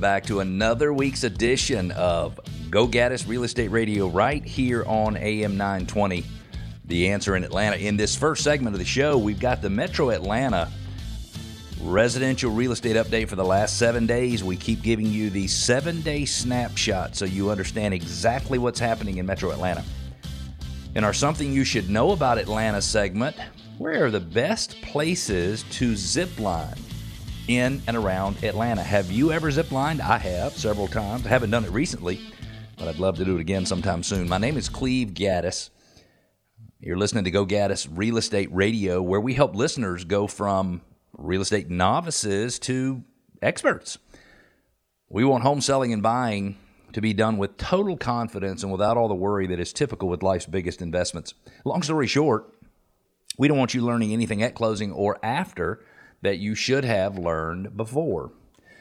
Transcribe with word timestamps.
welcome 0.00 0.14
back 0.14 0.24
to 0.24 0.40
another 0.40 0.94
week's 0.94 1.24
edition 1.24 1.90
of 1.90 2.40
Go 2.70 2.88
Gaddis 2.88 3.28
Real 3.28 3.44
Estate 3.44 3.68
Radio 3.68 4.08
right 4.08 4.42
here 4.42 4.82
on 4.86 5.14
AM 5.18 5.58
920. 5.58 6.24
The 6.86 7.08
answer 7.08 7.36
in 7.36 7.44
Atlanta. 7.44 7.76
In 7.76 7.98
this 7.98 8.16
first 8.16 8.42
segment 8.42 8.74
of 8.74 8.78
the 8.78 8.86
show, 8.86 9.18
we've 9.18 9.38
got 9.38 9.60
the 9.60 9.68
Metro 9.68 10.08
Atlanta 10.08 10.70
residential 11.82 12.50
real 12.50 12.72
estate 12.72 12.96
update 12.96 13.28
for 13.28 13.36
the 13.36 13.44
last 13.44 13.76
seven 13.76 14.06
days. 14.06 14.42
We 14.42 14.56
keep 14.56 14.80
giving 14.80 15.04
you 15.04 15.28
the 15.28 15.46
seven 15.46 16.00
day 16.00 16.24
snapshot 16.24 17.14
so 17.14 17.26
you 17.26 17.50
understand 17.50 17.92
exactly 17.92 18.56
what's 18.56 18.80
happening 18.80 19.18
in 19.18 19.26
Metro 19.26 19.50
Atlanta. 19.50 19.84
In 20.94 21.04
our 21.04 21.12
Something 21.12 21.52
You 21.52 21.62
Should 21.62 21.90
Know 21.90 22.12
About 22.12 22.38
Atlanta 22.38 22.80
segment, 22.80 23.36
where 23.76 24.06
are 24.06 24.10
the 24.10 24.18
best 24.18 24.80
places 24.80 25.62
to 25.72 25.94
zip 25.94 26.40
line? 26.40 26.78
In 27.50 27.82
and 27.88 27.96
around 27.96 28.44
Atlanta. 28.44 28.82
Have 28.82 29.10
you 29.10 29.32
ever 29.32 29.50
ziplined? 29.50 30.00
I 30.00 30.18
have 30.18 30.52
several 30.52 30.86
times. 30.86 31.26
I 31.26 31.30
haven't 31.30 31.50
done 31.50 31.64
it 31.64 31.72
recently, 31.72 32.20
but 32.78 32.86
I'd 32.86 33.00
love 33.00 33.16
to 33.16 33.24
do 33.24 33.36
it 33.36 33.40
again 33.40 33.66
sometime 33.66 34.04
soon. 34.04 34.28
My 34.28 34.38
name 34.38 34.56
is 34.56 34.68
Cleve 34.68 35.08
Gaddis. 35.08 35.70
You're 36.78 36.96
listening 36.96 37.24
to 37.24 37.30
Go 37.32 37.44
Gaddis 37.44 37.88
Real 37.90 38.18
Estate 38.18 38.48
Radio, 38.52 39.02
where 39.02 39.20
we 39.20 39.34
help 39.34 39.56
listeners 39.56 40.04
go 40.04 40.28
from 40.28 40.80
real 41.12 41.40
estate 41.40 41.68
novices 41.68 42.60
to 42.60 43.02
experts. 43.42 43.98
We 45.08 45.24
want 45.24 45.42
home 45.42 45.60
selling 45.60 45.92
and 45.92 46.04
buying 46.04 46.56
to 46.92 47.00
be 47.00 47.12
done 47.12 47.36
with 47.36 47.56
total 47.56 47.96
confidence 47.96 48.62
and 48.62 48.70
without 48.70 48.96
all 48.96 49.08
the 49.08 49.14
worry 49.14 49.48
that 49.48 49.58
is 49.58 49.72
typical 49.72 50.08
with 50.08 50.22
life's 50.22 50.46
biggest 50.46 50.80
investments. 50.80 51.34
Long 51.64 51.82
story 51.82 52.06
short, 52.06 52.48
we 53.36 53.48
don't 53.48 53.58
want 53.58 53.74
you 53.74 53.82
learning 53.82 54.12
anything 54.12 54.40
at 54.40 54.54
closing 54.54 54.92
or 54.92 55.18
after 55.24 55.80
that 56.22 56.38
you 56.38 56.54
should 56.54 56.84
have 56.84 57.18
learned 57.18 57.76
before. 57.76 58.30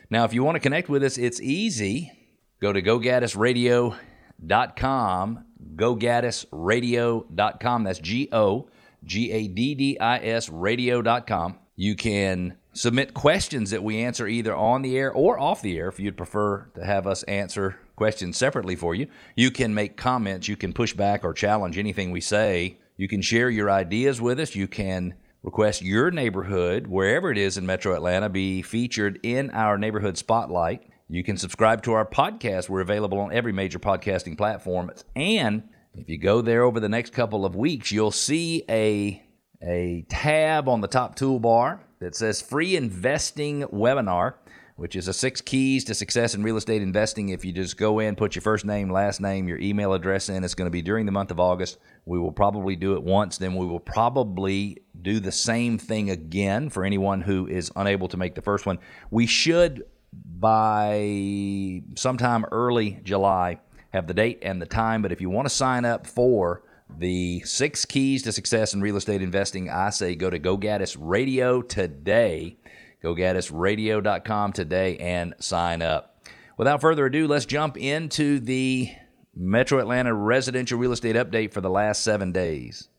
Now, 0.09 0.23
if 0.25 0.33
you 0.33 0.43
want 0.43 0.55
to 0.55 0.59
connect 0.59 0.89
with 0.89 1.03
us, 1.03 1.17
it's 1.17 1.39
easy. 1.39 2.11
Go 2.59 2.73
to 2.73 2.81
gogaddisradio.com, 2.81 5.45
gogaddisradio.com. 5.75 7.83
That's 7.83 7.99
G 7.99 8.27
O 8.31 8.67
G 9.03 9.31
A 9.31 9.47
D 9.47 9.75
D 9.75 9.99
I 9.99 10.17
S 10.17 10.49
radio.com. 10.49 11.59
You 11.75 11.95
can 11.95 12.57
submit 12.73 13.13
questions 13.13 13.69
that 13.71 13.83
we 13.83 14.01
answer 14.01 14.27
either 14.27 14.55
on 14.55 14.81
the 14.81 14.97
air 14.97 15.11
or 15.11 15.39
off 15.39 15.61
the 15.61 15.77
air 15.77 15.87
if 15.87 15.99
you'd 15.99 16.17
prefer 16.17 16.69
to 16.75 16.85
have 16.85 17.07
us 17.07 17.23
answer 17.23 17.79
questions 17.95 18.37
separately 18.37 18.75
for 18.75 18.95
you. 18.95 19.07
You 19.35 19.51
can 19.51 19.73
make 19.73 19.95
comments, 19.95 20.47
you 20.47 20.57
can 20.57 20.73
push 20.73 20.93
back 20.93 21.23
or 21.23 21.33
challenge 21.33 21.77
anything 21.77 22.11
we 22.11 22.21
say. 22.21 22.77
You 22.97 23.07
can 23.07 23.21
share 23.21 23.49
your 23.49 23.71
ideas 23.71 24.19
with 24.19 24.41
us. 24.41 24.55
You 24.55 24.67
can 24.67 25.13
request 25.43 25.81
your 25.81 26.11
neighborhood, 26.11 26.87
wherever 26.87 27.31
it 27.31 27.37
is 27.37 27.57
in 27.57 27.65
Metro 27.65 27.95
Atlanta, 27.95 28.29
be 28.29 28.61
featured 28.61 29.19
in 29.23 29.49
our 29.51 29.77
neighborhood 29.77 30.17
spotlight. 30.17 30.89
You 31.07 31.23
can 31.23 31.37
subscribe 31.37 31.81
to 31.83 31.93
our 31.93 32.05
podcast. 32.05 32.69
We're 32.69 32.81
available 32.81 33.19
on 33.19 33.33
every 33.33 33.51
major 33.51 33.79
podcasting 33.79 34.37
platform. 34.37 34.91
And 35.15 35.63
if 35.95 36.07
you 36.09 36.17
go 36.17 36.41
there 36.41 36.63
over 36.63 36.79
the 36.79 36.89
next 36.89 37.13
couple 37.13 37.45
of 37.45 37.55
weeks, 37.55 37.91
you'll 37.91 38.11
see 38.11 38.63
a, 38.69 39.23
a 39.61 40.05
tab 40.09 40.69
on 40.69 40.81
the 40.81 40.87
top 40.87 41.17
toolbar 41.17 41.79
that 41.99 42.15
says 42.15 42.41
free 42.41 42.75
investing 42.75 43.63
webinar 43.63 44.35
which 44.79 44.95
is 44.95 45.09
a 45.09 45.13
six 45.13 45.41
keys 45.41 45.83
to 45.83 45.93
success 45.93 46.33
in 46.33 46.41
real 46.41 46.55
estate 46.55 46.81
investing. 46.81 47.29
If 47.29 47.43
you 47.43 47.51
just 47.51 47.75
go 47.75 47.99
in, 47.99 48.15
put 48.15 48.33
your 48.33 48.41
first 48.41 48.63
name, 48.63 48.89
last 48.89 49.19
name, 49.19 49.47
your 49.47 49.59
email 49.59 49.93
address 49.93 50.29
in, 50.29 50.43
it's 50.43 50.55
going 50.55 50.67
to 50.67 50.71
be 50.71 50.81
during 50.81 51.05
the 51.05 51.11
month 51.11 51.31
of 51.31 51.39
August. 51.39 51.77
We 52.05 52.17
will 52.17 52.31
probably 52.31 52.77
do 52.77 52.93
it 52.93 53.03
once, 53.03 53.37
then 53.37 53.55
we 53.55 53.65
will 53.65 53.81
probably 53.81 54.77
do 55.01 55.19
the 55.19 55.33
same 55.33 55.77
thing 55.77 56.09
again 56.09 56.69
for 56.69 56.85
anyone 56.85 57.21
who 57.21 57.45
is 57.45 57.71
unable 57.75 58.07
to 58.07 58.17
make 58.17 58.35
the 58.35 58.41
first 58.41 58.65
one. 58.65 58.79
We 59.11 59.25
should, 59.25 59.83
by 60.13 61.81
sometime 61.95 62.45
early 62.45 63.01
July, 63.03 63.59
have 63.91 64.07
the 64.07 64.13
date 64.13 64.39
and 64.43 64.61
the 64.61 64.65
time. 64.65 65.01
But 65.01 65.11
if 65.11 65.19
you 65.19 65.29
want 65.29 65.47
to 65.47 65.53
sign 65.53 65.83
up 65.83 66.07
for 66.07 66.63
the 66.97 67.41
six 67.41 67.85
keys 67.85 68.23
to 68.23 68.31
success 68.31 68.73
in 68.73 68.81
real 68.81 68.95
estate 68.95 69.21
investing, 69.21 69.69
I 69.69 69.89
say 69.89 70.15
go 70.15 70.29
to 70.29 70.39
Go 70.39 70.57
Gaddis 70.57 70.95
Radio 70.97 71.61
today 71.61 72.58
GoGaddisRadio.com 73.03 74.53
today 74.53 74.97
and 74.97 75.33
sign 75.39 75.81
up. 75.81 76.23
Without 76.57 76.81
further 76.81 77.05
ado, 77.05 77.27
let's 77.27 77.45
jump 77.45 77.77
into 77.77 78.39
the 78.39 78.91
Metro 79.33 79.79
Atlanta 79.79 80.13
residential 80.13 80.77
real 80.77 80.91
estate 80.91 81.15
update 81.15 81.53
for 81.53 81.61
the 81.61 81.69
last 81.69 82.03
seven 82.03 82.31
days. 82.31 82.89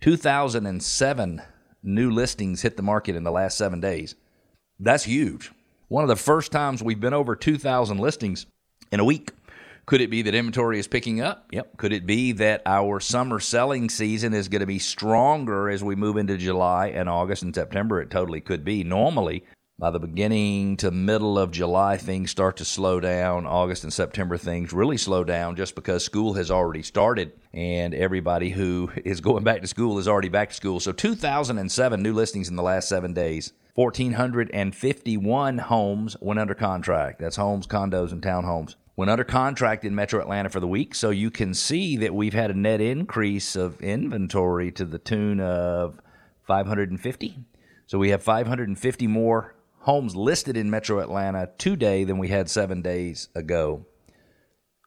2007 0.00 1.42
new 1.82 2.10
listings 2.10 2.62
hit 2.62 2.76
the 2.76 2.82
market 2.82 3.16
in 3.16 3.24
the 3.24 3.30
last 3.30 3.58
seven 3.58 3.80
days. 3.80 4.14
That's 4.78 5.04
huge. 5.04 5.52
One 5.88 6.04
of 6.04 6.08
the 6.08 6.16
first 6.16 6.52
times 6.52 6.82
we've 6.82 7.00
been 7.00 7.12
over 7.12 7.36
2,000 7.36 7.98
listings 7.98 8.46
in 8.90 9.00
a 9.00 9.04
week. 9.04 9.32
Could 9.90 10.02
it 10.02 10.08
be 10.08 10.22
that 10.22 10.36
inventory 10.36 10.78
is 10.78 10.86
picking 10.86 11.20
up? 11.20 11.48
Yep. 11.50 11.76
Could 11.76 11.92
it 11.92 12.06
be 12.06 12.30
that 12.30 12.62
our 12.64 13.00
summer 13.00 13.40
selling 13.40 13.90
season 13.90 14.32
is 14.32 14.46
going 14.46 14.60
to 14.60 14.66
be 14.66 14.78
stronger 14.78 15.68
as 15.68 15.82
we 15.82 15.96
move 15.96 16.16
into 16.16 16.36
July 16.36 16.90
and 16.90 17.08
August 17.08 17.42
and 17.42 17.52
September? 17.52 18.00
It 18.00 18.08
totally 18.08 18.40
could 18.40 18.64
be. 18.64 18.84
Normally, 18.84 19.44
by 19.80 19.90
the 19.90 19.98
beginning 19.98 20.76
to 20.76 20.92
middle 20.92 21.36
of 21.36 21.50
July, 21.50 21.96
things 21.96 22.30
start 22.30 22.58
to 22.58 22.64
slow 22.64 23.00
down. 23.00 23.46
August 23.46 23.82
and 23.82 23.92
September, 23.92 24.36
things 24.36 24.72
really 24.72 24.96
slow 24.96 25.24
down 25.24 25.56
just 25.56 25.74
because 25.74 26.04
school 26.04 26.34
has 26.34 26.52
already 26.52 26.84
started 26.84 27.32
and 27.52 27.92
everybody 27.92 28.50
who 28.50 28.92
is 29.04 29.20
going 29.20 29.42
back 29.42 29.60
to 29.62 29.66
school 29.66 29.98
is 29.98 30.06
already 30.06 30.28
back 30.28 30.50
to 30.50 30.54
school. 30.54 30.78
So, 30.78 30.92
2007 30.92 32.00
new 32.00 32.12
listings 32.12 32.48
in 32.48 32.54
the 32.54 32.62
last 32.62 32.88
seven 32.88 33.12
days. 33.12 33.54
1,451 33.74 35.58
homes 35.58 36.16
went 36.20 36.38
under 36.38 36.54
contract. 36.54 37.18
That's 37.18 37.34
homes, 37.34 37.66
condos, 37.66 38.12
and 38.12 38.22
townhomes 38.22 38.76
went 38.96 39.10
under 39.10 39.24
contract 39.24 39.84
in 39.84 39.94
Metro 39.94 40.20
Atlanta 40.20 40.50
for 40.50 40.60
the 40.60 40.68
week. 40.68 40.94
So 40.94 41.10
you 41.10 41.30
can 41.30 41.54
see 41.54 41.96
that 41.98 42.14
we've 42.14 42.34
had 42.34 42.50
a 42.50 42.58
net 42.58 42.80
increase 42.80 43.56
of 43.56 43.80
inventory 43.80 44.70
to 44.72 44.84
the 44.84 44.98
tune 44.98 45.40
of 45.40 46.00
550. 46.46 47.38
So 47.86 47.98
we 47.98 48.10
have 48.10 48.22
550 48.22 49.06
more 49.06 49.54
homes 49.80 50.14
listed 50.14 50.56
in 50.56 50.70
Metro 50.70 51.00
Atlanta 51.00 51.50
today 51.58 52.04
than 52.04 52.18
we 52.18 52.28
had 52.28 52.50
seven 52.50 52.82
days 52.82 53.28
ago. 53.34 53.86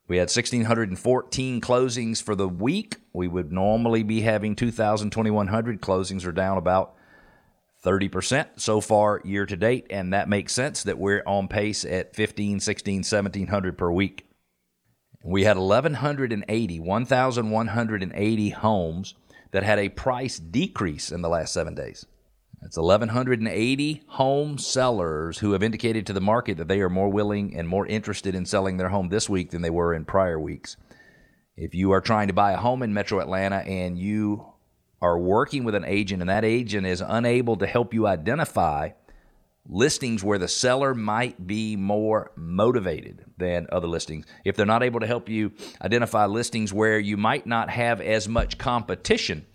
We 0.08 0.18
had 0.18 0.30
1,614 0.30 1.62
closings 1.62 2.22
for 2.22 2.36
the 2.36 2.48
week. 2.48 2.98
We 3.14 3.28
would 3.28 3.52
normally 3.52 4.04
be 4.04 4.22
having 4.22 4.56
2,000, 4.56 5.10
2,100 5.10 5.82
closings 5.82 6.26
are 6.26 6.32
down 6.32 6.58
about 6.58 6.96
30% 7.84 8.48
so 8.56 8.80
far 8.80 9.22
year 9.24 9.46
to 9.46 9.58
date, 9.58 9.88
and 9.90 10.14
that 10.14 10.30
makes 10.30 10.54
sense 10.54 10.84
that 10.84 10.98
we're 10.98 11.24
on 11.26 11.48
pace 11.48 11.84
at 11.86 12.16
15, 12.16 12.60
16, 12.60 12.98
1700 13.00 13.78
per 13.78 13.92
week. 13.92 14.26
We 15.24 15.44
had 15.44 15.58
1,180, 15.58 16.80
1,180 16.80 18.50
homes 18.50 19.16
that 19.52 19.64
had 19.64 19.80
a 19.80 19.90
price 19.90 20.40
decrease 20.40 21.12
in 21.12 21.22
the 21.22 21.30
last 21.30 21.54
seven 21.54 21.76
days. 21.76 22.06
That's 22.62 22.78
1,180 22.78 24.04
home 24.08 24.58
sellers 24.58 25.40
who 25.40 25.52
have 25.52 25.64
indicated 25.64 26.06
to 26.08 26.14
the 26.14 26.22
market 26.22 26.58
that 26.58 26.70
they 26.70 26.80
are 26.80 26.90
more 26.90 27.10
willing 27.10 27.58
and 27.58 27.68
more 27.68 27.86
interested 27.86 28.36
in 28.36 28.46
selling 28.46 28.78
their 28.78 28.90
home 28.90 29.10
this 29.10 29.30
week 29.30 29.52
than 29.52 29.62
they 29.62 29.70
were 29.70 29.94
in 29.94 30.06
prior 30.06 30.40
weeks. 30.40 30.78
If 31.58 31.76
you 31.76 31.92
are 31.92 32.02
trying 32.02 32.30
to 32.30 32.34
buy 32.34 32.54
a 32.54 32.58
home 32.58 32.82
in 32.82 32.94
Metro 32.94 33.20
Atlanta 33.20 33.58
and 33.58 33.98
you 33.98 34.53
are 35.04 35.20
working 35.20 35.66
with 35.66 35.76
an 35.76 35.84
agent 35.84 36.22
and 36.22 36.30
that 36.30 36.46
agent 36.46 36.88
is 36.88 37.04
unable 37.06 37.58
to 37.58 37.68
help 37.68 37.94
you 37.94 38.08
identify 38.08 38.90
listings 39.68 40.24
where 40.24 40.38
the 40.38 40.48
seller 40.48 40.94
might 40.94 41.46
be 41.46 41.76
more 41.76 42.32
motivated 42.38 43.26
than 43.38 43.68
other 43.70 43.88
listings. 43.88 44.26
If 44.46 44.56
they're 44.56 44.66
not 44.66 44.82
able 44.82 45.02
to 45.02 45.08
help 45.08 45.28
you 45.28 45.52
identify 45.82 46.26
listings 46.26 46.72
where 46.72 46.98
you 47.00 47.18
might 47.18 47.46
not 47.46 47.70
have 47.70 48.00
as 48.00 48.30
much 48.30 48.58
competition 48.58 49.46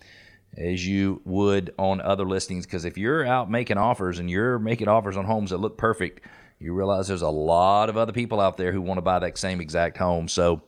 as 0.55 0.85
you 0.85 1.21
would 1.25 1.73
on 1.79 1.99
other 1.99 2.25
listings, 2.25 2.67
because 2.67 2.85
if 2.85 2.97
you're 2.97 3.25
out 3.25 3.49
making 3.49 3.77
offers 3.77 4.19
and 4.19 4.29
you're 4.29 4.59
making 4.59 4.87
offers 4.87 5.17
on 5.17 5.25
homes 5.25 5.49
that 5.49 5.57
look 5.57 5.79
perfect, 5.79 6.21
you 6.59 6.73
realize 6.73 7.07
there's 7.07 7.23
a 7.23 7.29
lot 7.29 7.89
of 7.89 7.97
other 7.97 8.13
people 8.13 8.39
out 8.39 8.57
there 8.57 8.71
who 8.71 8.81
want 8.81 8.99
to 8.99 9.03
buy 9.03 9.17
that 9.17 9.37
same 9.37 9.61
exact 9.61 9.97
home. 9.97 10.27
So 10.27 10.61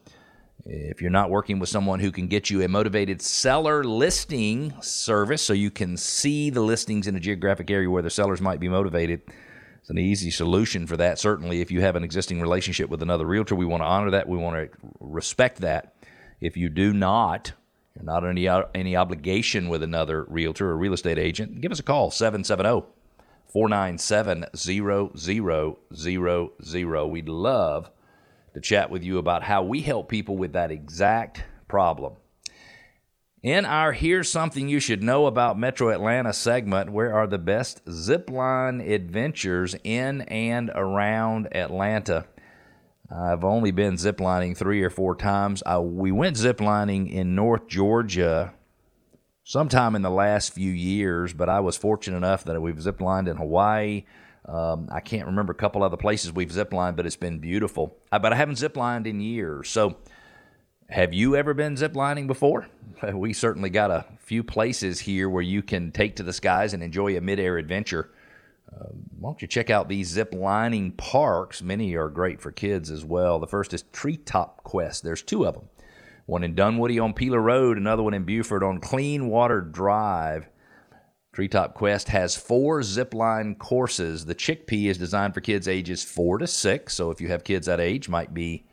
if 0.65 1.01
you're 1.01 1.09
not 1.09 1.29
working 1.29 1.59
with 1.59 1.69
someone 1.69 1.99
who 1.99 2.11
can 2.11 2.27
get 2.27 2.49
you 2.49 2.61
a 2.61 2.67
motivated 2.67 3.21
seller 3.21 3.83
listing 3.83 4.73
service 4.81 5.41
so 5.41 5.53
you 5.53 5.71
can 5.71 5.97
see 5.97 6.49
the 6.49 6.61
listings 6.61 7.07
in 7.07 7.15
a 7.15 7.19
geographic 7.19 7.71
area 7.71 7.89
where 7.89 8.03
the 8.03 8.09
sellers 8.09 8.41
might 8.41 8.59
be 8.59 8.69
motivated, 8.69 9.21
it's 9.79 9.89
an 9.89 9.97
easy 9.97 10.29
solution 10.29 10.85
for 10.85 10.97
that. 10.97 11.17
Certainly, 11.17 11.61
if 11.61 11.71
you 11.71 11.81
have 11.81 11.95
an 11.95 12.03
existing 12.03 12.39
relationship 12.39 12.89
with 12.89 13.01
another 13.01 13.25
realtor, 13.25 13.55
we 13.55 13.65
want 13.65 13.81
to 13.81 13.87
honor 13.87 14.11
that. 14.11 14.29
We 14.29 14.37
want 14.37 14.55
to 14.55 14.69
respect 14.99 15.61
that. 15.61 15.95
If 16.39 16.55
you 16.55 16.69
do 16.69 16.93
not, 16.93 17.53
you're 17.95 18.05
not 18.05 18.25
any, 18.25 18.47
any 18.75 18.95
obligation 18.95 19.69
with 19.69 19.81
another 19.81 20.25
realtor 20.29 20.69
or 20.69 20.77
real 20.77 20.93
estate 20.93 21.17
agent, 21.17 21.61
give 21.61 21.71
us 21.71 21.79
a 21.79 21.83
call 21.83 22.11
770 22.11 22.85
497 23.47 24.45
0000. 24.55 27.11
We'd 27.11 27.29
love 27.29 27.91
to 28.53 28.62
chat 28.62 28.89
with 28.89 29.03
you 29.03 29.18
about 29.18 29.44
how 29.44 29.63
we 29.63 29.81
help 29.81 30.09
people 30.09 30.38
with 30.38 30.53
that 30.53 30.71
exact 30.71 31.44
problem. 31.68 32.13
In 33.44 33.65
our 33.65 33.92
Here's 33.92 34.30
Something 34.30 34.69
You 34.69 34.80
Should 34.80 35.01
Know 35.01 35.25
About 35.25 35.57
Metro 35.57 35.89
Atlanta 35.89 36.31
segment, 36.31 36.92
where 36.92 37.13
are 37.13 37.25
the 37.25 37.39
best 37.39 37.83
zipline 37.86 38.88
adventures 38.88 39.75
in 39.83 40.21
and 40.21 40.69
around 40.75 41.48
Atlanta? 41.56 42.25
I've 43.09 43.44
only 43.44 43.71
been 43.71 43.95
ziplining 43.95 44.56
three 44.56 44.83
or 44.83 44.92
four 44.92 45.15
times. 45.15 45.63
I, 45.65 45.80
we 45.80 46.12
went 46.12 46.38
ziplining 46.38 47.12
in 47.12 47.33
North 47.33 47.68
Georgia 47.68 48.54
sometime 49.44 49.95
in 49.95 50.01
the 50.01 50.12
last 50.12 50.54
few 50.54 50.71
years, 50.71 51.33
but 51.33 51.50
I 51.50 51.62
was 51.62 51.75
fortunate 51.75 52.18
enough 52.18 52.44
that 52.44 52.62
we've 52.62 52.75
ziplined 52.75 53.27
in 53.27 53.38
Hawaii. 53.38 54.06
Um, 54.45 54.88
I 54.91 54.99
can't 54.99 55.27
remember 55.27 55.51
a 55.51 55.55
couple 55.55 55.83
other 55.83 55.97
places 55.97 56.31
we've 56.31 56.49
ziplined, 56.49 56.95
but 56.95 57.05
it's 57.05 57.15
been 57.15 57.39
beautiful. 57.39 57.97
Uh, 58.11 58.19
but 58.19 58.33
I 58.33 58.35
haven't 58.35 58.55
ziplined 58.55 59.05
in 59.05 59.19
years. 59.19 59.69
So, 59.69 59.97
have 60.89 61.13
you 61.13 61.35
ever 61.35 61.53
been 61.53 61.75
ziplining 61.75 62.27
before? 62.27 62.67
We 63.13 63.33
certainly 63.33 63.71
got 63.71 63.89
a 63.89 64.05
few 64.19 64.43
places 64.43 64.99
here 64.99 65.27
where 65.27 65.41
you 65.41 65.63
can 65.63 65.91
take 65.91 66.17
to 66.17 66.23
the 66.23 66.33
skies 66.33 66.73
and 66.75 66.83
enjoy 66.83 67.17
a 67.17 67.21
midair 67.21 67.57
adventure. 67.57 68.11
Uh, 68.71 68.89
why 69.17 69.31
don't 69.31 69.41
you 69.41 69.47
check 69.47 69.71
out 69.71 69.89
these 69.89 70.09
zip 70.09 70.35
lining 70.35 70.91
parks? 70.91 71.63
Many 71.63 71.95
are 71.95 72.09
great 72.09 72.39
for 72.39 72.51
kids 72.51 72.91
as 72.91 73.03
well. 73.03 73.39
The 73.39 73.47
first 73.47 73.73
is 73.73 73.83
Treetop 73.91 74.63
Quest. 74.63 75.03
There's 75.03 75.23
two 75.23 75.45
of 75.47 75.55
them 75.55 75.69
one 76.25 76.44
in 76.44 76.55
Dunwoody 76.55 76.99
on 76.99 77.13
Peeler 77.13 77.41
Road, 77.41 77.77
another 77.77 78.03
one 78.03 78.13
in 78.13 78.23
Buford 78.23 78.63
on 78.63 78.79
Clean 78.79 79.27
Water 79.27 79.61
Drive. 79.61 80.47
Treetop 81.33 81.75
Quest 81.75 82.10
has 82.10 82.36
four 82.36 82.83
zip 82.83 83.13
line 83.13 83.56
courses. 83.56 84.25
The 84.25 84.36
Chickpea 84.36 84.89
is 84.89 84.98
designed 84.98 85.33
for 85.33 85.39
kids 85.39 85.68
ages 85.68 86.04
four 86.04 86.38
to 86.38 86.45
six, 86.45 86.94
so 86.94 87.10
if 87.10 87.22
you 87.22 87.30
have 87.30 87.45
kids 87.45 87.68
that 87.68 87.80
age, 87.80 88.10
might 88.10 88.33
be 88.33 88.66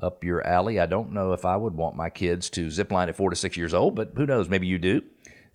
up 0.00 0.24
your 0.24 0.44
alley. 0.44 0.80
I 0.80 0.86
don't 0.86 1.12
know 1.12 1.32
if 1.32 1.44
I 1.44 1.56
would 1.56 1.74
want 1.74 1.94
my 1.94 2.10
kids 2.10 2.50
to 2.50 2.68
zip 2.68 2.90
line 2.90 3.08
at 3.08 3.14
four 3.14 3.30
to 3.30 3.36
six 3.36 3.56
years 3.56 3.72
old, 3.72 3.94
but 3.94 4.12
who 4.16 4.26
knows? 4.26 4.48
Maybe 4.48 4.66
you 4.66 4.78
do. 4.78 5.02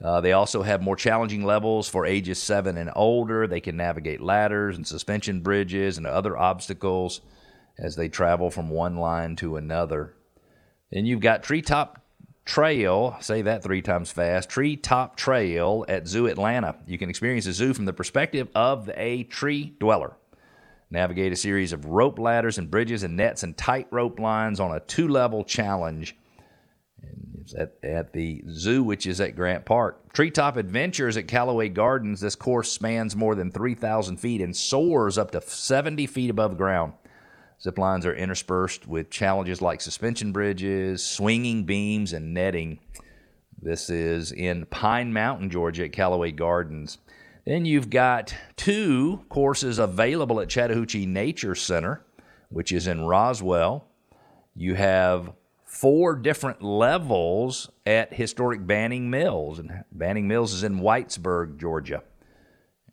Uh, 0.02 0.22
they 0.22 0.32
also 0.32 0.64
have 0.64 0.82
more 0.82 0.96
challenging 0.96 1.44
levels 1.44 1.90
for 1.90 2.06
ages 2.06 2.42
seven 2.42 2.78
and 2.78 2.90
older. 2.96 3.46
They 3.46 3.60
can 3.60 3.76
navigate 3.76 4.22
ladders 4.22 4.78
and 4.78 4.88
suspension 4.88 5.42
bridges 5.42 5.98
and 5.98 6.08
other 6.08 6.38
obstacles 6.38 7.20
as 7.78 7.98
they 7.98 8.08
travel 8.08 8.50
from 8.50 8.70
one 8.70 8.96
line 8.96 9.36
to 9.38 9.58
another. 9.58 10.16
Then 10.90 11.06
you've 11.06 11.20
got 11.20 11.44
Treetop 11.44 11.99
Trail, 12.50 13.16
say 13.20 13.44
that 13.44 13.62
three 13.62 13.84
times 13.84 14.12
fast, 14.12 14.50
Treetop 14.50 15.16
Trail 15.16 15.86
at 15.88 16.08
Zoo 16.08 16.26
Atlanta. 16.26 16.78
You 16.88 16.98
can 16.98 17.08
experience 17.08 17.46
the 17.46 17.54
zoo 17.54 17.76
from 17.76 17.86
the 17.86 17.94
perspective 17.94 18.48
of 18.56 18.90
a 18.96 19.26
tree 19.26 19.76
dweller. 19.80 20.14
Navigate 20.90 21.32
a 21.32 21.36
series 21.36 21.74
of 21.74 21.86
rope 21.86 22.18
ladders 22.18 22.58
and 22.58 22.72
bridges 22.72 23.04
and 23.04 23.16
nets 23.16 23.44
and 23.44 23.56
tight 23.56 23.86
rope 23.92 24.20
lines 24.20 24.60
on 24.60 24.76
a 24.76 24.80
two 24.80 25.08
level 25.08 25.44
challenge 25.44 26.18
at, 27.56 27.76
at 27.84 28.14
the 28.14 28.44
zoo, 28.50 28.82
which 28.82 29.06
is 29.06 29.22
at 29.22 29.36
Grant 29.36 29.64
Park. 29.66 30.12
Treetop 30.14 30.58
Adventures 30.58 31.18
at 31.18 31.28
Callaway 31.28 31.70
Gardens. 31.70 32.20
This 32.20 32.36
course 32.36 32.72
spans 32.72 33.16
more 33.16 33.36
than 33.36 33.52
3,000 33.52 34.18
feet 34.18 34.42
and 34.42 34.58
soars 34.58 35.20
up 35.20 35.30
to 35.32 35.42
70 35.42 36.08
feet 36.08 36.32
above 36.32 36.58
ground. 36.58 36.94
Zip 37.62 37.78
lines 37.78 38.06
are 38.06 38.16
interspersed 38.16 38.88
with 38.88 39.10
challenges 39.10 39.62
like 39.62 39.82
suspension 39.82 40.32
bridges, 40.32 41.04
swinging 41.04 41.66
beams, 41.66 42.14
and 42.14 42.34
netting. 42.34 42.80
This 43.62 43.90
is 43.90 44.32
in 44.32 44.66
Pine 44.68 45.12
Mountain, 45.12 45.50
Georgia, 45.50 45.86
at 45.86 45.92
Callaway 45.92 46.32
Gardens. 46.32 47.00
Then 47.46 47.66
you've 47.66 47.90
got 47.90 48.34
two 48.56 49.26
courses 49.28 49.78
available 49.78 50.40
at 50.40 50.48
Chattahoochee 50.48 51.06
Nature 51.06 51.56
Center, 51.56 52.02
which 52.50 52.72
is 52.72 52.88
in 52.88 53.02
Roswell. 53.02 53.86
You 54.56 54.76
have 54.76 55.34
four 55.66 56.16
different 56.16 56.62
levels 56.62 57.70
at 57.86 58.14
historic 58.14 58.66
Banning 58.66 59.10
Mills. 59.10 59.60
And 59.60 59.84
Banning 59.92 60.28
Mills 60.28 60.54
is 60.54 60.64
in 60.64 60.80
Whitesburg, 60.80 61.58
Georgia. 61.58 62.04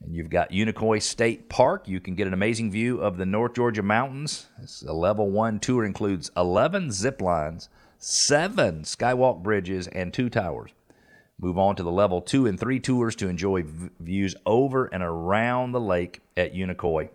And 0.03 0.15
you've 0.15 0.31
got 0.31 0.51
Unicoi 0.51 1.03
State 1.03 1.49
Park. 1.49 1.89
You 1.89 2.01
can 2.01 2.15
get 2.15 2.27
an 2.27 2.33
amazing 2.35 2.71
view 2.71 3.01
of 3.01 3.17
the 3.17 3.27
North 3.27 3.55
Georgia 3.55 3.83
mountains. 3.83 4.47
It's 4.63 4.83
a 4.83 4.93
level 4.93 5.31
one 5.31 5.59
tour 5.59 5.85
includes 5.85 6.31
11 6.37 6.93
zip 6.93 7.21
lines, 7.21 7.69
seven 7.99 8.83
skywalk 8.83 9.43
bridges, 9.43 9.87
and 9.89 10.13
two 10.13 10.29
towers. 10.29 10.71
Move 11.39 11.59
on 11.59 11.77
to 11.77 11.83
the 11.83 11.91
level 11.91 12.23
two 12.23 12.47
and 12.47 12.59
three 12.59 12.81
tours 12.81 13.15
to 13.17 13.29
enjoy 13.29 13.63
v- 13.63 13.91
views 14.01 14.35
over 14.47 14.87
and 14.87 15.03
around 15.03 15.73
the 15.73 15.81
lake 15.81 16.21
at 16.37 16.55
Unicoi. 16.55 17.11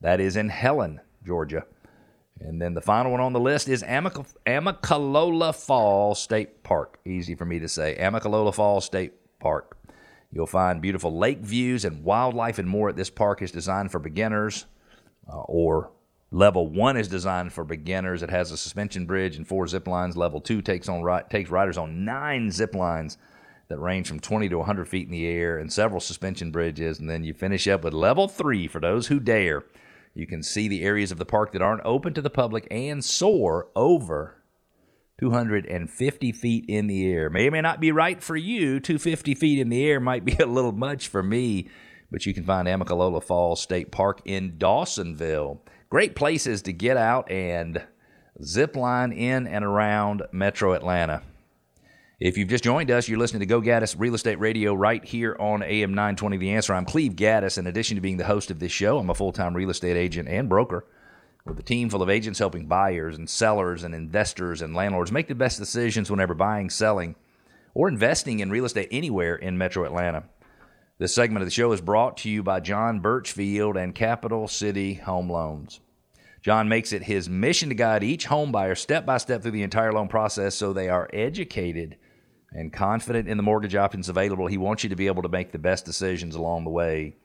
That 0.00 0.20
is 0.20 0.36
in 0.36 0.48
Helen, 0.48 1.00
Georgia. 1.26 1.64
And 2.40 2.60
then 2.60 2.74
the 2.74 2.80
final 2.80 3.12
one 3.12 3.20
on 3.20 3.32
the 3.32 3.40
list 3.40 3.68
is 3.68 3.82
Amic- 3.82 4.26
Amicalola 4.46 5.54
Falls 5.54 6.20
State 6.20 6.62
Park. 6.62 6.98
Easy 7.04 7.34
for 7.34 7.44
me 7.44 7.58
to 7.58 7.68
say. 7.68 7.96
Amicalola 8.00 8.54
Falls 8.54 8.84
State 8.84 9.12
Park. 9.40 9.76
You'll 10.34 10.46
find 10.46 10.82
beautiful 10.82 11.16
lake 11.16 11.38
views 11.38 11.84
and 11.84 12.02
wildlife 12.02 12.58
and 12.58 12.68
more 12.68 12.88
at 12.88 12.96
this 12.96 13.08
park 13.08 13.40
is 13.40 13.52
designed 13.52 13.92
for 13.92 14.00
beginners 14.00 14.66
uh, 15.32 15.42
or 15.42 15.92
level 16.32 16.66
1 16.66 16.96
is 16.96 17.06
designed 17.06 17.52
for 17.52 17.62
beginners. 17.62 18.20
It 18.20 18.30
has 18.30 18.50
a 18.50 18.56
suspension 18.56 19.06
bridge 19.06 19.36
and 19.36 19.46
four 19.46 19.68
zip 19.68 19.86
lines. 19.86 20.16
Level 20.16 20.40
2 20.40 20.60
takes 20.60 20.88
on 20.88 21.04
takes 21.30 21.50
riders 21.50 21.78
on 21.78 22.04
9 22.04 22.50
zip 22.50 22.74
lines 22.74 23.16
that 23.68 23.78
range 23.78 24.08
from 24.08 24.18
20 24.18 24.48
to 24.48 24.58
100 24.58 24.88
feet 24.88 25.06
in 25.06 25.12
the 25.12 25.24
air 25.26 25.56
and 25.56 25.72
several 25.72 26.00
suspension 26.00 26.50
bridges 26.50 26.98
and 26.98 27.08
then 27.08 27.22
you 27.22 27.32
finish 27.32 27.68
up 27.68 27.84
with 27.84 27.94
level 27.94 28.28
3 28.28 28.66
for 28.66 28.80
those 28.80 29.06
who 29.06 29.18
dare 29.18 29.64
you 30.14 30.26
can 30.26 30.42
see 30.42 30.68
the 30.68 30.82
areas 30.82 31.10
of 31.10 31.18
the 31.18 31.24
park 31.24 31.52
that 31.52 31.62
aren't 31.62 31.84
open 31.84 32.12
to 32.12 32.20
the 32.20 32.28
public 32.28 32.68
and 32.70 33.04
soar 33.04 33.68
over 33.74 34.36
250 35.18 36.32
feet 36.32 36.64
in 36.68 36.86
the 36.86 37.06
air. 37.06 37.30
May 37.30 37.46
or 37.46 37.50
may 37.52 37.60
not 37.60 37.80
be 37.80 37.92
right 37.92 38.22
for 38.22 38.36
you. 38.36 38.80
250 38.80 39.34
feet 39.34 39.60
in 39.60 39.68
the 39.68 39.84
air 39.84 40.00
might 40.00 40.24
be 40.24 40.32
a 40.40 40.46
little 40.46 40.72
much 40.72 41.08
for 41.08 41.22
me, 41.22 41.68
but 42.10 42.26
you 42.26 42.34
can 42.34 42.44
find 42.44 42.66
Amicalola 42.66 43.22
Falls 43.22 43.62
State 43.62 43.92
Park 43.92 44.20
in 44.24 44.58
Dawsonville. 44.58 45.60
Great 45.88 46.16
places 46.16 46.62
to 46.62 46.72
get 46.72 46.96
out 46.96 47.30
and 47.30 47.84
zip 48.42 48.74
line 48.74 49.12
in 49.12 49.46
and 49.46 49.64
around 49.64 50.22
Metro 50.32 50.72
Atlanta. 50.72 51.22
If 52.18 52.36
you've 52.36 52.48
just 52.48 52.64
joined 52.64 52.90
us, 52.90 53.08
you're 53.08 53.18
listening 53.18 53.40
to 53.40 53.46
Go 53.46 53.60
Gaddis 53.60 53.94
Real 53.98 54.14
Estate 54.14 54.40
Radio 54.40 54.74
right 54.74 55.04
here 55.04 55.36
on 55.38 55.62
AM 55.62 55.90
920 55.90 56.36
The 56.38 56.52
Answer. 56.52 56.74
I'm 56.74 56.86
Cleve 56.86 57.12
Gaddis. 57.12 57.58
In 57.58 57.66
addition 57.66 57.96
to 57.96 58.00
being 58.00 58.16
the 58.16 58.24
host 58.24 58.50
of 58.50 58.58
this 58.58 58.72
show, 58.72 58.98
I'm 58.98 59.10
a 59.10 59.14
full 59.14 59.32
time 59.32 59.54
real 59.54 59.70
estate 59.70 59.96
agent 59.96 60.28
and 60.28 60.48
broker 60.48 60.86
with 61.46 61.58
a 61.58 61.62
team 61.62 61.90
full 61.90 62.02
of 62.02 62.08
agents 62.08 62.38
helping 62.38 62.66
buyers 62.66 63.18
and 63.18 63.28
sellers 63.28 63.84
and 63.84 63.94
investors 63.94 64.62
and 64.62 64.74
landlords 64.74 65.12
make 65.12 65.28
the 65.28 65.34
best 65.34 65.58
decisions 65.58 66.10
whenever 66.10 66.32
buying, 66.32 66.70
selling, 66.70 67.14
or 67.74 67.86
investing 67.86 68.40
in 68.40 68.50
real 68.50 68.64
estate 68.64 68.88
anywhere 68.90 69.36
in 69.36 69.58
Metro 69.58 69.84
Atlanta. 69.84 70.24
This 70.96 71.14
segment 71.14 71.42
of 71.42 71.46
the 71.46 71.52
show 71.52 71.72
is 71.72 71.82
brought 71.82 72.16
to 72.18 72.30
you 72.30 72.42
by 72.42 72.60
John 72.60 73.00
Birchfield 73.00 73.76
and 73.76 73.94
Capital 73.94 74.48
City 74.48 74.94
Home 74.94 75.28
Loans. 75.28 75.80
John 76.40 76.68
makes 76.68 76.92
it 76.94 77.02
his 77.02 77.28
mission 77.28 77.68
to 77.68 77.74
guide 77.74 78.02
each 78.02 78.24
home 78.24 78.50
buyer 78.50 78.74
step 78.74 79.04
by 79.04 79.18
step 79.18 79.42
through 79.42 79.50
the 79.50 79.62
entire 79.62 79.92
loan 79.92 80.08
process 80.08 80.54
so 80.54 80.72
they 80.72 80.88
are 80.88 81.10
educated 81.12 81.96
and 82.52 82.72
confident 82.72 83.28
in 83.28 83.36
the 83.36 83.42
mortgage 83.42 83.74
options 83.74 84.08
available. 84.08 84.46
He 84.46 84.56
wants 84.56 84.82
you 84.82 84.88
to 84.88 84.96
be 84.96 85.08
able 85.08 85.22
to 85.22 85.28
make 85.28 85.52
the 85.52 85.58
best 85.58 85.84
decisions 85.84 86.36
along 86.36 86.64
the 86.64 86.70
way. 86.70 87.16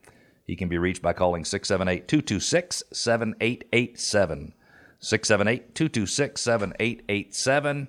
He 0.49 0.55
can 0.55 0.67
be 0.67 0.79
reached 0.79 1.03
by 1.03 1.13
calling 1.13 1.45
678 1.45 2.07
226 2.07 2.81
7887. 2.91 4.53
678 4.99 5.75
226 5.75 6.41
7887. 6.41 7.87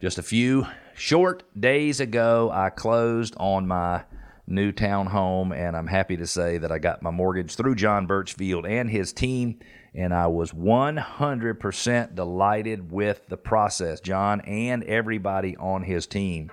Just 0.00 0.16
a 0.16 0.22
few 0.22 0.68
short 0.94 1.42
days 1.58 1.98
ago, 1.98 2.48
I 2.54 2.70
closed 2.70 3.34
on 3.38 3.66
my 3.66 4.04
new 4.46 4.70
townhome, 4.70 5.52
and 5.52 5.76
I'm 5.76 5.88
happy 5.88 6.16
to 6.18 6.28
say 6.28 6.58
that 6.58 6.70
I 6.70 6.78
got 6.78 7.02
my 7.02 7.10
mortgage 7.10 7.56
through 7.56 7.74
John 7.74 8.06
Birchfield 8.06 8.66
and 8.66 8.88
his 8.88 9.12
team, 9.12 9.58
and 9.92 10.14
I 10.14 10.28
was 10.28 10.52
100% 10.52 12.14
delighted 12.14 12.92
with 12.92 13.26
the 13.26 13.36
process, 13.36 13.98
John 13.98 14.42
and 14.42 14.84
everybody 14.84 15.56
on 15.56 15.82
his 15.82 16.06
team. 16.06 16.52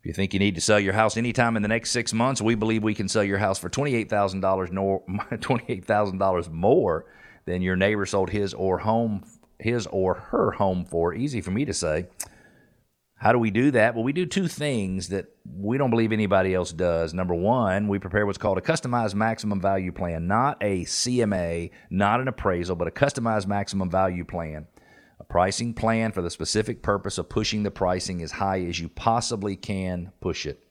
If 0.00 0.06
you 0.06 0.12
think 0.14 0.32
you 0.32 0.40
need 0.40 0.54
to 0.54 0.62
sell 0.62 0.80
your 0.80 0.94
house 0.94 1.18
anytime 1.18 1.56
in 1.56 1.62
the 1.62 1.68
next 1.68 1.90
six 1.90 2.14
months, 2.14 2.40
we 2.40 2.54
believe 2.54 2.82
we 2.82 2.94
can 2.94 3.06
sell 3.06 3.22
your 3.22 3.36
house 3.36 3.58
for 3.58 3.68
$28,000 3.68 4.08
$28,000 4.40 6.50
more 6.50 7.04
than 7.44 7.60
your 7.60 7.76
neighbor 7.76 8.06
sold 8.06 8.30
his 8.30 8.54
or 8.54 8.78
home 8.78 9.22
his 9.58 9.86
or 9.88 10.14
her 10.14 10.52
home 10.52 10.86
for. 10.86 11.12
Easy 11.12 11.42
for 11.42 11.50
me 11.50 11.66
to 11.66 11.74
say. 11.74 12.06
How 13.16 13.32
do 13.32 13.38
we 13.38 13.50
do 13.50 13.72
that? 13.72 13.94
Well, 13.94 14.02
we 14.02 14.14
do 14.14 14.24
two 14.24 14.48
things 14.48 15.10
that 15.10 15.26
we 15.44 15.76
don't 15.76 15.90
believe 15.90 16.12
anybody 16.12 16.54
else 16.54 16.72
does. 16.72 17.12
Number 17.12 17.34
one, 17.34 17.86
we 17.86 17.98
prepare 17.98 18.24
what's 18.24 18.38
called 18.38 18.56
a 18.56 18.62
customized 18.62 19.14
maximum 19.14 19.60
value 19.60 19.92
plan, 19.92 20.26
not 20.26 20.56
a 20.62 20.86
CMA, 20.86 21.72
not 21.90 22.22
an 22.22 22.28
appraisal, 22.28 22.74
but 22.74 22.88
a 22.88 22.90
customized 22.90 23.46
maximum 23.46 23.90
value 23.90 24.24
plan 24.24 24.66
pricing 25.30 25.72
plan 25.72 26.12
for 26.12 26.20
the 26.20 26.30
specific 26.30 26.82
purpose 26.82 27.16
of 27.16 27.28
pushing 27.28 27.62
the 27.62 27.70
pricing 27.70 28.20
as 28.20 28.32
high 28.32 28.60
as 28.64 28.78
you 28.78 28.88
possibly 28.88 29.56
can 29.56 30.12
push 30.20 30.44
it. 30.44 30.62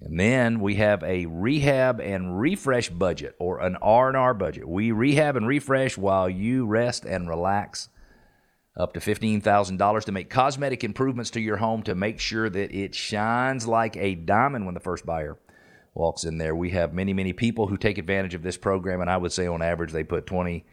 And 0.00 0.18
then 0.18 0.58
we 0.58 0.74
have 0.74 1.02
a 1.04 1.26
rehab 1.26 2.00
and 2.00 2.40
refresh 2.40 2.90
budget 2.90 3.36
or 3.38 3.60
an 3.60 3.76
R&R 3.76 4.34
budget. 4.34 4.68
We 4.68 4.90
rehab 4.90 5.36
and 5.36 5.46
refresh 5.46 5.96
while 5.96 6.28
you 6.28 6.66
rest 6.66 7.04
and 7.04 7.28
relax 7.28 7.88
up 8.76 8.94
to 8.94 9.00
$15,000 9.00 10.04
to 10.04 10.12
make 10.12 10.28
cosmetic 10.28 10.82
improvements 10.82 11.30
to 11.30 11.40
your 11.40 11.58
home 11.58 11.84
to 11.84 11.94
make 11.94 12.18
sure 12.18 12.50
that 12.50 12.74
it 12.74 12.94
shines 12.96 13.68
like 13.68 13.96
a 13.96 14.16
diamond 14.16 14.64
when 14.66 14.74
the 14.74 14.80
first 14.80 15.06
buyer 15.06 15.38
walks 15.94 16.24
in 16.24 16.38
there. 16.38 16.56
We 16.56 16.70
have 16.70 16.94
many, 16.94 17.12
many 17.12 17.32
people 17.32 17.68
who 17.68 17.76
take 17.76 17.98
advantage 17.98 18.34
of 18.34 18.42
this 18.42 18.56
program, 18.56 19.02
and 19.02 19.10
I 19.10 19.18
would 19.18 19.32
say 19.32 19.46
on 19.46 19.62
average 19.62 19.92
they 19.92 20.04
put 20.04 20.26
20, 20.26 20.64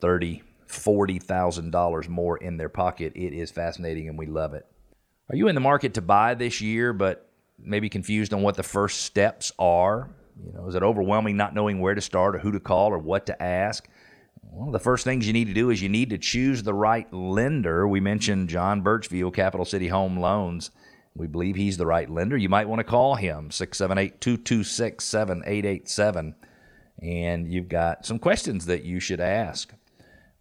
30, 0.00 0.42
$40,000 0.68 2.08
more 2.08 2.36
in 2.36 2.56
their 2.56 2.68
pocket. 2.68 3.12
It 3.14 3.32
is 3.32 3.50
fascinating 3.50 4.08
and 4.08 4.18
we 4.18 4.26
love 4.26 4.54
it. 4.54 4.66
Are 5.28 5.36
you 5.36 5.48
in 5.48 5.54
the 5.54 5.60
market 5.60 5.94
to 5.94 6.02
buy 6.02 6.34
this 6.34 6.60
year, 6.60 6.92
but 6.92 7.28
maybe 7.58 7.88
confused 7.88 8.32
on 8.32 8.42
what 8.42 8.56
the 8.56 8.62
first 8.62 9.02
steps 9.02 9.52
are? 9.58 10.10
You 10.44 10.52
know, 10.52 10.68
is 10.68 10.74
it 10.74 10.82
overwhelming 10.82 11.36
not 11.36 11.54
knowing 11.54 11.80
where 11.80 11.94
to 11.94 12.00
start 12.00 12.36
or 12.36 12.38
who 12.38 12.52
to 12.52 12.60
call 12.60 12.92
or 12.92 12.98
what 12.98 13.26
to 13.26 13.42
ask? 13.42 13.88
One 14.42 14.68
of 14.68 14.72
the 14.72 14.78
first 14.78 15.04
things 15.04 15.26
you 15.26 15.32
need 15.32 15.48
to 15.48 15.54
do 15.54 15.70
is 15.70 15.82
you 15.82 15.88
need 15.88 16.10
to 16.10 16.18
choose 16.18 16.62
the 16.62 16.74
right 16.74 17.12
lender. 17.12 17.88
We 17.88 18.00
mentioned 18.00 18.48
John 18.48 18.82
Birchfield, 18.82 19.34
Capital 19.34 19.66
City 19.66 19.88
Home 19.88 20.18
Loans. 20.18 20.70
We 21.14 21.26
believe 21.26 21.56
he's 21.56 21.76
the 21.76 21.86
right 21.86 22.08
lender. 22.08 22.36
You 22.36 22.48
might 22.48 22.68
want 22.68 22.80
to 22.80 22.84
call 22.84 23.16
him, 23.16 23.50
678 23.50 24.20
226 24.20 25.04
7887. 25.04 26.34
And 27.02 27.52
you've 27.52 27.68
got 27.68 28.06
some 28.06 28.18
questions 28.18 28.66
that 28.66 28.84
you 28.84 29.00
should 29.00 29.20
ask. 29.20 29.72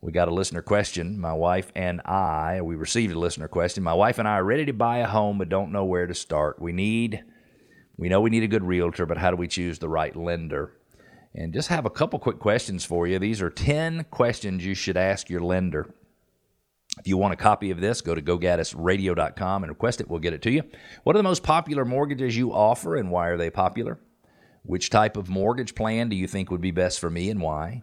We 0.05 0.12
got 0.12 0.27
a 0.27 0.33
listener 0.33 0.62
question. 0.62 1.19
My 1.19 1.33
wife 1.33 1.71
and 1.75 2.00
I, 2.01 2.62
we 2.62 2.75
received 2.75 3.12
a 3.12 3.17
listener 3.17 3.47
question. 3.47 3.83
My 3.83 3.95
wife 3.95 4.19
and 4.19 4.27
I 4.27 4.33
are 4.33 4.43
ready 4.43 4.63
to 4.65 4.71
buy 4.71 5.00
a 5.00 5.07
home 5.07 5.39
but 5.39 5.50
don't 5.50 5.71
know 5.71 5.83
where 5.83 6.05
to 6.05 6.13
start. 6.13 6.62
We 6.62 6.74
need, 6.74 7.24
we 7.97 8.07
know 8.07 8.21
we 8.21 8.29
need 8.29 8.43
a 8.43 8.47
good 8.47 8.63
realtor, 8.63 9.07
but 9.07 9.17
how 9.17 9.31
do 9.31 9.35
we 9.35 9.47
choose 9.47 9.79
the 9.79 9.89
right 9.89 10.15
lender? 10.15 10.74
And 11.33 11.51
just 11.51 11.69
have 11.69 11.88
a 11.88 11.89
couple 11.89 12.19
quick 12.19 12.38
questions 12.38 12.85
for 12.85 13.07
you. 13.07 13.17
These 13.17 13.41
are 13.41 13.50
10 13.50 14.05
questions 14.12 14.63
you 14.63 14.75
should 14.75 14.95
ask 14.95 15.27
your 15.27 15.41
lender. 15.41 15.91
If 17.00 17.07
you 17.07 17.17
want 17.17 17.33
a 17.33 17.38
copy 17.38 17.71
of 17.71 17.81
this, 17.81 18.01
go 18.01 18.13
to 18.13 18.21
gogaddisradio.com 18.21 19.63
and 19.63 19.71
request 19.71 20.01
it. 20.01 20.07
We'll 20.07 20.19
get 20.19 20.33
it 20.33 20.43
to 20.43 20.51
you. 20.51 20.62
What 21.03 21.15
are 21.15 21.19
the 21.19 21.24
most 21.24 21.41
popular 21.41 21.83
mortgages 21.83 22.38
you 22.38 22.53
offer 22.53 22.95
and 22.95 23.09
why 23.09 23.29
are 23.29 23.38
they 23.38 23.50
popular? 23.50 23.97
Which 24.62 24.91
type 24.91 25.17
of 25.17 25.29
mortgage 25.29 25.74
plan 25.74 26.09
do 26.09 26.15
you 26.15 26.27
think 26.27 26.51
would 26.51 26.62
be 26.62 26.69
best 26.69 27.00
for 27.00 27.09
me 27.09 27.31
and 27.31 27.41
why? 27.41 27.81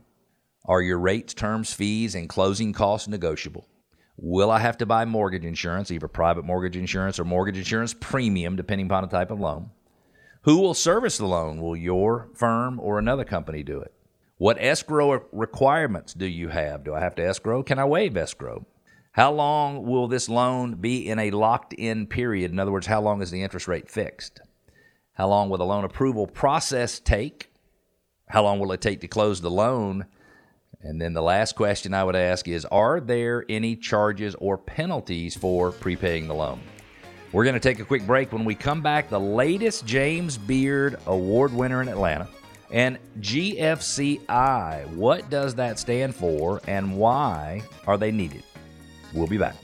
Are 0.64 0.81
your 0.81 0.99
rates, 0.99 1.35
terms, 1.35 1.73
fees, 1.73 2.14
and 2.14 2.28
closing 2.28 2.73
costs 2.73 3.09
negotiable? 3.09 3.69
Will 4.16 4.50
I 4.50 4.61
have 4.61 4.78
to 4.78 4.87
buy 4.87 5.04
mortgage 5.04 5.45
insurance, 5.45 5.90
either 5.90 6.07
private 6.07 6.45
mortgage 6.45 6.76
insurance 6.76 7.19
or 7.19 7.25
mortgage 7.25 7.59
insurance 7.59 7.95
premium, 7.99 8.54
depending 8.54 8.87
upon 8.87 9.02
the 9.02 9.09
type 9.09 9.33
of 9.33 9.40
loan? 9.40 9.71
Who 10.42 10.59
will 10.59 10.75
service 10.75 11.19
the 11.19 11.26
loan? 11.26 11.61
Will 11.61 11.76
your 11.76 12.28
firm 12.35 12.78
or 12.78 12.99
another 12.99 13.25
company 13.25 13.62
do 13.62 13.81
it? 13.81 13.92
What 14.37 14.57
escrow 14.61 15.25
requirements 15.33 16.14
do 16.14 16.26
you 16.26 16.49
have? 16.49 16.85
Do 16.85 16.95
I 16.95 17.00
have 17.00 17.14
to 17.16 17.26
escrow? 17.26 17.62
Can 17.62 17.78
I 17.78 17.85
waive 17.85 18.16
escrow? 18.16 18.66
How 19.12 19.33
long 19.33 19.85
will 19.85 20.09
this 20.09 20.28
loan 20.28 20.76
be 20.76 21.09
in 21.09 21.19
a 21.19 21.31
locked 21.33 21.73
in 21.73 22.07
period? 22.07 22.50
In 22.50 22.59
other 22.59 22.73
words, 22.73 22.87
how 22.87 23.00
long 23.00 23.21
is 23.21 23.31
the 23.31 23.42
interest 23.42 23.69
rate 23.69 23.88
fixed? 23.88 24.40
How 25.14 25.28
long 25.28 25.49
will 25.49 25.59
the 25.59 25.64
loan 25.64 25.85
approval 25.85 26.26
process 26.26 26.99
take? 26.99 27.52
How 28.28 28.42
long 28.42 28.59
will 28.59 28.73
it 28.73 28.81
take 28.81 29.00
to 29.00 29.09
close 29.09 29.40
the 29.40 29.50
loan? 29.50 30.07
And 30.83 31.01
then 31.01 31.12
the 31.12 31.23
last 31.23 31.55
question 31.55 31.95
I 31.95 32.03
would 32.03 32.17
ask 32.17 32.49
is 32.49 32.65
Are 32.67 33.01
there 33.01 33.45
any 33.49 33.77
charges 33.77 34.35
or 34.37 34.59
penalties 34.59 35.37
for 35.37 35.71
prepaying 35.73 36.29
the 36.29 36.35
loan? 36.35 36.61
We're 37.33 37.45
going 37.45 37.55
to 37.55 37.61
take 37.61 37.79
a 37.79 37.85
quick 37.85 38.07
break. 38.07 38.33
When 38.33 38.45
we 38.45 38.55
come 38.55 38.83
back, 38.83 39.09
the 39.09 39.21
latest 39.21 39.87
James 39.87 40.37
Beard 40.37 40.99
Award 41.07 41.53
winner 41.53 41.81
in 41.81 41.89
Atlanta 41.89 42.29
and 42.71 42.99
GFCI. 43.21 44.87
What 44.95 45.31
does 45.31 45.55
that 45.55 45.79
stand 45.79 46.15
for 46.15 46.61
and 46.67 46.97
why 46.97 47.62
are 47.87 47.97
they 47.97 48.11
needed? 48.11 48.43
We'll 49.15 49.27
be 49.27 49.39
back. 49.39 49.57